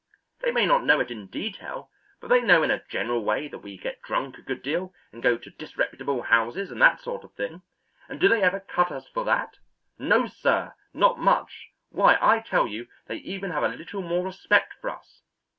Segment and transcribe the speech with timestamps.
[0.39, 3.59] They may not know it in detail, but they know in a general way that
[3.59, 7.35] we get drunk a good deal and go to disreputable houses and that sort of
[7.35, 7.61] thing,
[8.09, 9.59] and do they ever cut us for that?
[9.99, 11.67] No, sir; not much.
[11.89, 15.21] Why, I tell you, they even have a little more respect for us.